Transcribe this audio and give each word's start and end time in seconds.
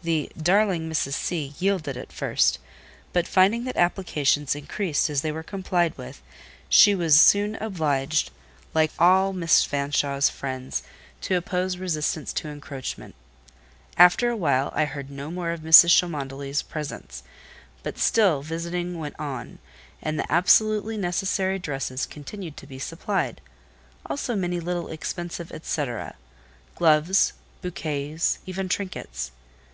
The 0.00 0.30
"darling 0.40 0.88
Mrs. 0.88 1.14
C." 1.14 1.54
yielded 1.58 1.96
at 1.96 2.12
first; 2.12 2.60
but 3.12 3.26
finding 3.26 3.64
that 3.64 3.76
applications 3.76 4.54
increased 4.54 5.10
as 5.10 5.20
they 5.22 5.32
were 5.32 5.42
complied 5.42 5.98
with, 5.98 6.22
she 6.68 6.94
was 6.94 7.20
soon 7.20 7.56
obliged, 7.56 8.30
like 8.74 8.92
all 8.96 9.32
Miss 9.32 9.64
Fanshawe's 9.64 10.30
friends, 10.30 10.84
to 11.22 11.34
oppose 11.34 11.78
resistance 11.78 12.32
to 12.34 12.48
encroachment. 12.48 13.16
After 13.96 14.28
a 14.30 14.36
while 14.36 14.70
I 14.72 14.84
heard 14.84 15.10
no 15.10 15.32
more 15.32 15.50
of 15.50 15.60
Mrs. 15.62 15.90
Cholmondeley's 15.98 16.62
presents; 16.62 17.24
but 17.82 17.98
still, 17.98 18.40
visiting 18.40 19.00
went 19.00 19.18
on, 19.18 19.58
and 20.00 20.16
the 20.16 20.32
absolutely 20.32 20.96
necessary 20.96 21.58
dresses 21.58 22.06
continued 22.06 22.56
to 22.58 22.68
be 22.68 22.78
supplied: 22.78 23.40
also 24.06 24.36
many 24.36 24.60
little 24.60 24.90
expensive 24.92 25.50
etcetera—gloves, 25.50 27.32
bouquets, 27.60 28.38
even 28.46 28.68
trinkets. 28.68 29.32